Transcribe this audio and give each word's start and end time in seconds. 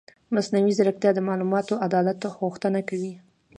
مصنوعي 0.35 0.71
ځیرکتیا 0.77 1.11
د 1.15 1.19
معلوماتي 1.27 1.75
عدالت 1.85 2.19
غوښتنه 2.39 2.79
کوي. 2.89 3.13